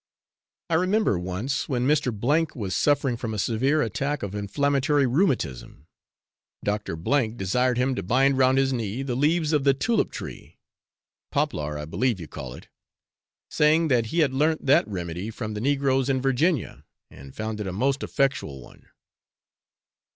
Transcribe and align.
I 0.71 0.73
remember 0.73 1.19
once, 1.19 1.69
when 1.69 1.85
Mr. 1.85 2.55
was 2.55 2.75
suffering 2.75 3.17
from 3.17 3.35
a 3.35 3.37
severe 3.37 3.83
attack 3.83 4.23
of 4.23 4.33
inflammatory 4.33 5.05
rheumatism, 5.05 5.85
Doctor 6.63 6.97
C 7.05 7.27
desired 7.27 7.77
him 7.77 7.93
to 7.93 8.01
bind 8.01 8.35
round 8.39 8.57
his 8.57 8.73
knee 8.73 9.03
the 9.03 9.13
leaves 9.13 9.53
of 9.53 9.63
the 9.63 9.75
tulip 9.75 10.11
tree 10.11 10.57
poplar, 11.29 11.77
I 11.77 11.85
believe 11.85 12.19
you 12.19 12.27
call 12.27 12.55
it 12.55 12.67
saying 13.51 13.89
that 13.89 14.07
he 14.07 14.21
had 14.21 14.33
learnt 14.33 14.65
that 14.65 14.87
remedy 14.87 15.29
from 15.29 15.53
the 15.53 15.61
negroes 15.61 16.09
in 16.09 16.19
Virginia, 16.19 16.83
and 17.11 17.35
found 17.35 17.59
it 17.61 17.67
a 17.67 17.71
most 17.71 18.01
effectual 18.01 18.59
one. 18.59 18.87